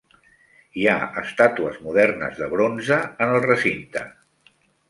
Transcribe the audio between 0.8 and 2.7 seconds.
Hi ha estàtues modernes de